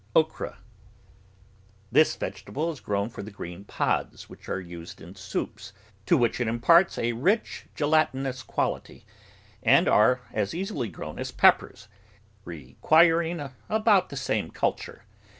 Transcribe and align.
OKRA 0.15 0.57
This 1.91 2.15
vegetable 2.15 2.71
is 2.71 2.79
grown 2.79 3.07
for 3.09 3.21
the 3.21 3.29
green 3.29 3.63
pods 3.65 4.27
which 4.27 4.49
are 4.49 4.59
used 4.59 4.99
in 4.99 5.13
soups, 5.13 5.73
to 6.07 6.17
which 6.17 6.41
it 6.41 6.47
imparts 6.47 6.97
a 6.97 7.13
rich 7.13 7.67
gelat 7.75 8.11
inous 8.11 8.43
quality, 8.43 9.05
and 9.61 9.87
are 9.87 10.21
as 10.33 10.55
easily 10.55 10.89
grown 10.89 11.19
as 11.19 11.31
peppers, 11.31 11.87
requiring 12.45 13.51
about 13.69 14.09
the 14.09 14.17
same 14.17 14.49
culture. 14.49 15.05